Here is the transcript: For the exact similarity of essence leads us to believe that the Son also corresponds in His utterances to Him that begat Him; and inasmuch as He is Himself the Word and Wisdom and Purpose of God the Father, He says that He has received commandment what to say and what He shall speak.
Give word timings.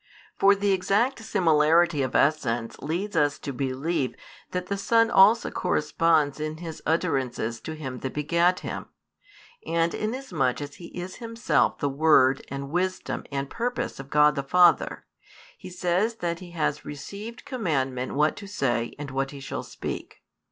For 0.35 0.55
the 0.55 0.71
exact 0.73 1.19
similarity 1.19 2.01
of 2.01 2.15
essence 2.15 2.79
leads 2.79 3.15
us 3.15 3.37
to 3.37 3.53
believe 3.53 4.15
that 4.49 4.65
the 4.65 4.75
Son 4.75 5.11
also 5.11 5.51
corresponds 5.51 6.39
in 6.39 6.57
His 6.57 6.81
utterances 6.87 7.59
to 7.59 7.73
Him 7.75 7.99
that 7.99 8.11
begat 8.11 8.61
Him; 8.61 8.87
and 9.63 9.93
inasmuch 9.93 10.59
as 10.59 10.77
He 10.77 10.87
is 10.87 11.17
Himself 11.17 11.77
the 11.77 11.87
Word 11.87 12.43
and 12.47 12.71
Wisdom 12.71 13.25
and 13.31 13.47
Purpose 13.47 13.99
of 13.99 14.09
God 14.09 14.33
the 14.33 14.41
Father, 14.41 15.05
He 15.55 15.69
says 15.69 16.15
that 16.15 16.39
He 16.39 16.49
has 16.49 16.83
received 16.83 17.45
commandment 17.45 18.15
what 18.15 18.35
to 18.37 18.47
say 18.47 18.95
and 18.97 19.11
what 19.11 19.29
He 19.29 19.39
shall 19.39 19.61
speak. 19.61 20.23